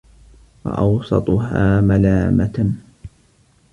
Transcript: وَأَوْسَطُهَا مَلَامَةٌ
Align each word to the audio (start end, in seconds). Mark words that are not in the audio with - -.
وَأَوْسَطُهَا 0.65 1.81
مَلَامَةٌ 1.81 2.71